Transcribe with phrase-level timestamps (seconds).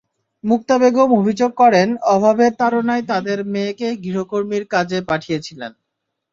[0.43, 5.71] মুক্তা বেগম অভিযোগ করেন, অভাবের তাড়নায় তাঁদের মেয়েকে গৃহকর্মীর কাজে পাঠিয়েছিলেন।